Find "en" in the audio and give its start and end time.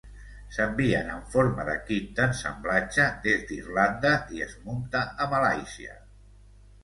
1.15-1.19